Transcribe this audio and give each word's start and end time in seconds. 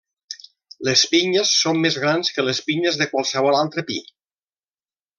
Les 0.87 1.03
pinyes 1.11 1.51
són 1.57 1.79
més 1.85 1.99
grans 2.05 2.33
que 2.39 2.47
les 2.49 2.65
pinyes 2.71 3.01
de 3.03 3.11
qualsevol 3.15 3.63
altre 3.63 3.89
pi. 3.93 4.03